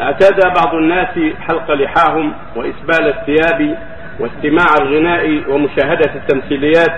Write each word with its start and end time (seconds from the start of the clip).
اعتاد 0.00 0.40
بعض 0.56 0.74
الناس 0.74 1.18
حلق 1.48 1.70
لحاهم 1.70 2.32
وإسبال 2.56 3.08
الثياب 3.08 3.78
واستماع 4.20 4.66
الغناء 4.80 5.42
ومشاهدة 5.48 6.14
التمثيليات 6.14 6.90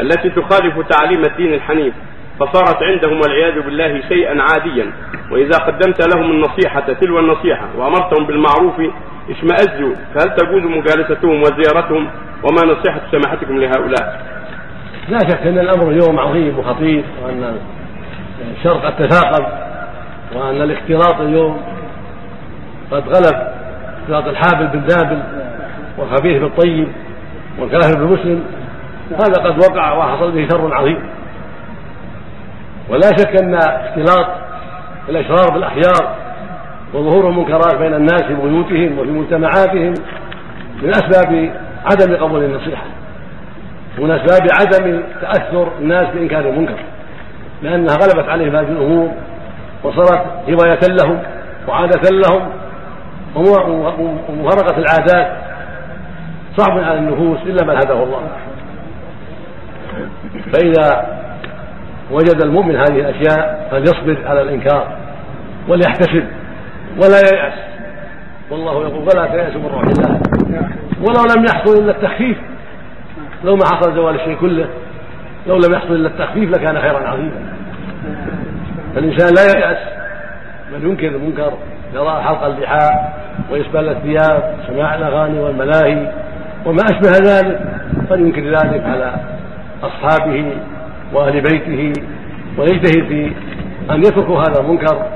التي 0.00 0.30
تخالف 0.30 0.88
تعاليم 0.88 1.22
الدين 1.30 1.54
الحنيف 1.54 1.94
فصارت 2.40 2.82
عندهم 2.82 3.20
والعياذ 3.20 3.62
بالله 3.62 4.00
شيئا 4.08 4.42
عاديا. 4.42 4.92
وإذا 5.30 5.58
قدمت 5.58 6.14
لهم 6.14 6.30
النصيحة 6.30 6.80
تلو 6.80 7.18
النصيحة 7.18 7.66
وأمرتهم 7.76 8.26
بالمعروف 8.26 8.74
اشمأزوا. 9.30 9.94
فهل 10.14 10.36
تجوز 10.36 10.62
مجالستهم 10.62 11.42
وزيارتهم؟ 11.42 12.10
وما 12.42 12.72
نصيحة 12.72 13.00
سماحتكم 13.10 13.58
لهؤلاء؟ 13.58 14.26
لا 15.08 15.18
شك 15.18 15.46
أن 15.46 15.58
الأمر 15.58 15.90
اليوم 15.90 16.18
عظيم 16.18 16.58
وخطير 16.58 17.04
وأن 17.24 17.56
الشرق 18.58 18.86
قد 18.86 19.08
تثاقب 19.08 19.46
وأن 20.34 20.62
الاختلاط 20.62 21.20
اليوم 21.20 21.73
قد 22.90 23.08
غلب 23.08 23.48
اختلاط 24.02 24.26
الحابل 24.26 24.66
بالذابل 24.66 25.22
والخبيث 25.98 26.42
بالطيب 26.42 26.88
والكافر 27.58 27.98
بالمسلم 27.98 28.44
هذا 29.10 29.42
قد 29.44 29.58
وقع 29.58 29.92
وحصل 29.92 30.32
به 30.32 30.48
شر 30.48 30.74
عظيم. 30.74 30.98
ولا 32.88 33.08
شك 33.18 33.42
أن 33.42 33.54
اختلاط 33.54 34.26
الأشرار 35.08 35.50
بالاخيار 35.52 36.14
وظهور 36.94 37.28
المنكرات 37.28 37.74
بين 37.74 37.94
الناس 37.94 38.22
في 38.22 38.34
بيوتهم 38.34 38.98
وفي 38.98 39.10
مجتمعاتهم 39.10 39.94
من 40.82 40.90
أسباب 40.90 41.52
عدم 41.84 42.16
قبول 42.16 42.44
النصيحة 42.44 42.84
ومن 43.98 44.10
أسباب 44.10 44.48
عدم 44.60 45.02
تأثر 45.20 45.68
الناس 45.80 46.06
بإنكار 46.14 46.48
المنكر 46.48 46.78
لأنها 47.62 47.94
غلبت 47.94 48.28
عليهم 48.28 48.56
هذه 48.56 48.68
الأمور 48.68 49.12
وصارت 49.84 50.26
هواية 50.48 50.80
لهم 50.88 51.22
وعادة 51.68 52.10
لهم 52.10 52.48
ومفارقه 53.36 54.78
العادات 54.78 55.36
صعب 56.56 56.78
على 56.78 56.98
النفوس 56.98 57.38
إلا 57.42 57.66
من 57.66 57.76
هداه 57.76 58.02
الله. 58.02 58.22
فإذا 60.52 61.06
وجد 62.10 62.42
المؤمن 62.44 62.76
هذه 62.76 63.00
الأشياء 63.00 63.68
فليصبر 63.70 64.18
على 64.26 64.42
الإنكار 64.42 64.96
وليحتسب 65.68 66.24
ولا 66.96 67.20
ييأس. 67.32 67.54
والله 68.50 68.88
يقول 68.88 69.10
فلا 69.10 69.26
تيأسوا 69.26 69.60
من 69.60 69.66
روح 69.66 69.82
الله. 69.82 70.20
ولو 71.00 71.24
لم 71.36 71.44
يحصل 71.44 71.82
إلا 71.82 71.90
التخفيف 71.90 72.38
لو 73.44 73.56
ما 73.56 73.64
حصل 73.64 73.94
زوال 73.94 74.14
الشيء 74.14 74.36
كله 74.40 74.68
لو 75.46 75.56
لم 75.56 75.74
يحصل 75.74 75.92
إلا 75.92 76.08
التخفيف 76.08 76.50
لكان 76.50 76.80
خيرا 76.80 77.08
عظيما. 77.08 77.42
فالإنسان 78.94 79.34
لا 79.34 79.58
ييأس. 79.58 79.78
بل 80.72 80.84
ينكر 80.84 81.08
المنكر 81.08 81.52
يرى 81.94 82.22
حلق 82.22 82.44
اللحى 82.44 82.88
وإسبال 83.50 83.88
الثياب 83.88 84.54
سماع 84.66 84.94
الأغاني 84.94 85.38
والملاهي. 85.38 86.12
وما 86.66 86.82
أشبه 86.84 87.10
ذلك 87.10 87.60
فلينكر 88.08 88.40
ذلك 88.40 88.82
على 88.84 89.14
أصحابه 89.82 90.52
وأهل 91.12 91.40
بيته 91.40 91.92
ويجتهد 92.58 93.06
في 93.08 93.32
أن 93.90 93.98
يتركوا 93.98 94.40
هذا 94.40 94.60
المنكر 94.60 95.06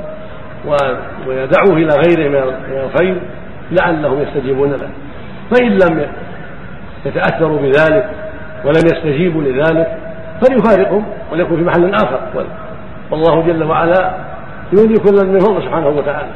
ويدعوه 1.26 1.76
إلى 1.76 1.88
غيره 2.06 2.28
من 2.28 2.54
الخير 2.84 3.20
لعلهم 3.72 4.22
يستجيبون 4.22 4.70
له. 4.70 4.88
فإن 5.50 5.72
لم 5.72 6.06
يتأثروا 7.06 7.58
بذلك 7.58 8.10
ولم 8.64 8.82
يستجيبوا 8.94 9.42
لذلك 9.42 9.98
فليفارقهم 10.42 11.04
وليكن 11.32 11.56
في 11.56 11.62
محل 11.62 11.94
آخر. 11.94 12.20
والله 13.10 13.42
جل 13.46 13.64
وعلا 13.64 14.14
يولي 14.72 14.94
كلا 14.94 15.24
من 15.24 15.38
فضله 15.38 15.60
سبحانه 15.60 15.88
وتعالى. 15.88 16.28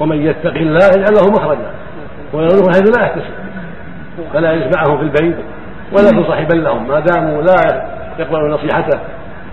ومن 0.00 0.22
يتق 0.22 0.54
الله 0.54 0.86
يجعل 0.96 1.14
له 1.14 1.30
مخرجا. 1.30 1.70
ويرزقه 2.32 2.66
حيث 2.66 2.98
لا 2.98 3.02
يحتسب. 3.02 3.34
فلا 4.32 4.52
يجمعهم 4.52 4.98
في 4.98 5.02
البيت 5.02 5.36
ولا 5.92 6.08
يكون 6.08 6.24
صاحبا 6.24 6.54
لهم. 6.54 6.88
ما 6.88 7.00
داموا 7.00 7.42
لا 7.42 7.86
يقبلون 8.18 8.50
نصيحته 8.50 9.00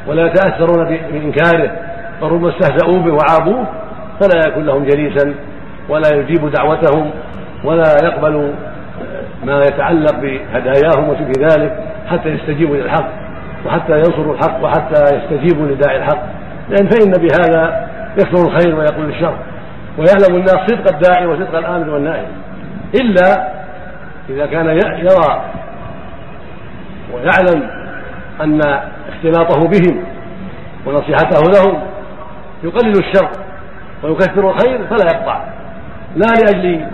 ولا 0.07 0.25
يتأثرون 0.25 0.85
بإنكاره 0.85 1.71
وربما 2.21 2.49
استهزأوا 2.49 2.99
به 2.99 3.13
وعابوه 3.13 3.67
فلا 4.19 4.47
يكون 4.47 4.65
لهم 4.65 4.83
جليسا 4.83 5.35
ولا 5.89 6.09
يجيب 6.15 6.51
دعوتهم 6.51 7.11
ولا 7.63 7.95
يقبل 8.03 8.53
ما 9.45 9.59
يتعلق 9.59 10.15
بهداياهم 10.15 11.09
وشبه 11.09 11.33
ذلك 11.39 11.79
حتى 12.07 12.29
يستجيبوا 12.29 12.75
للحق 12.75 13.09
وحتى 13.65 13.97
ينصروا 13.97 14.33
الحق 14.33 14.63
وحتى 14.63 15.03
يستجيبوا 15.15 15.67
لداعي 15.67 15.97
الحق. 15.97 16.23
لأن 16.69 16.89
فإن 16.89 17.11
بهذا 17.11 17.87
يكثر 18.17 18.47
الخير 18.47 18.75
ويقول 18.75 19.09
الشر. 19.09 19.35
ويعلم 19.97 20.35
الناس 20.35 20.57
صدق 20.67 20.93
الداعي 20.93 21.25
وصدق 21.25 21.57
الآمر 21.57 21.89
والناهي 21.89 22.25
إلا 23.01 23.53
إذا 24.29 24.45
كان 24.45 24.67
يرى 24.77 25.41
ويعلم 27.13 27.69
أن 28.41 28.61
اختلاطه 29.09 29.67
بهم 29.67 30.03
ونصيحته 30.85 31.41
لهم 31.41 31.79
يقلل 32.63 32.93
الشر 32.99 33.29
ويكثر 34.03 34.49
الخير 34.49 34.87
فلا 34.87 35.05
يقطع. 35.13 35.45
لا 36.15 36.27
لأجل 36.43 36.85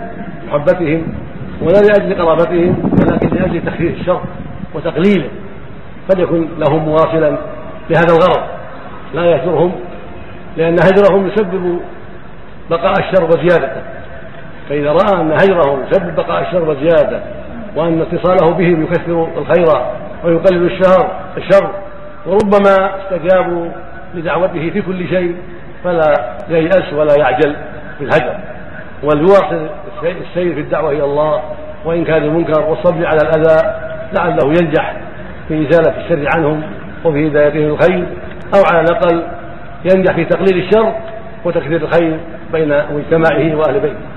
محبتهم 0.48 1.06
ولا 1.62 1.80
لأجل 1.80 2.22
قرابتهم 2.22 2.92
ولكن 3.00 3.36
لأجل 3.36 3.62
تخفيف 3.66 4.00
الشر 4.00 4.22
وتقليله. 4.74 5.28
فليكن 6.08 6.48
لهم 6.58 6.84
مواصلا 6.84 7.38
بهذا 7.90 8.14
الغرض. 8.14 8.46
لا 9.14 9.24
يهجرهم 9.24 9.72
لأن 10.56 10.74
هجرهم 10.74 11.26
يسبب 11.26 11.80
بقاء 12.70 12.92
الشر 12.92 13.24
وزيادته. 13.24 13.82
فإذا 14.68 14.92
رأى 14.92 15.20
أن 15.20 15.32
هجرهم 15.32 15.84
يسبب 15.90 16.14
بقاء 16.16 16.42
الشر 16.42 16.70
وزيادته 16.70 17.20
وأن 17.76 18.00
اتصاله 18.00 18.52
بهم 18.54 18.82
يكثر 18.82 19.28
الخير 19.38 19.66
ويقلل 20.24 20.66
الشر 20.66 21.10
الشر 21.36 21.70
وربما 22.26 22.90
استجابوا 23.02 23.68
لدعوته 24.14 24.70
في 24.70 24.82
كل 24.82 25.08
شيء 25.08 25.36
فلا 25.84 26.14
ييأس 26.48 26.92
ولا 26.92 27.14
يعجل 27.18 27.56
في 27.98 28.04
الهجر. 28.04 28.34
وليواصل 29.02 29.68
السير 30.02 30.54
في 30.54 30.60
الدعوة 30.60 30.90
إلى 30.90 31.04
الله 31.04 31.42
وإن 31.84 32.04
كان 32.04 32.22
المنكر 32.22 32.60
والصبر 32.60 33.06
على 33.06 33.18
الأذى 33.22 33.74
لعله 34.18 34.48
ينجح 34.48 34.96
في 35.48 35.68
إزالة 35.68 36.00
الشر 36.00 36.28
عنهم 36.36 36.62
وفي 37.04 37.28
هدايتهم 37.28 37.70
الخير 37.70 38.06
أو 38.54 38.62
على 38.72 38.80
الأقل 38.80 39.22
ينجح 39.94 40.14
في 40.14 40.24
تقليل 40.24 40.64
الشر 40.64 40.92
وتكثير 41.44 41.82
الخير. 41.82 42.20
بين 42.52 42.72
مجتمعه 42.94 43.56
وأهل 43.56 43.80
بيته. 43.80 44.09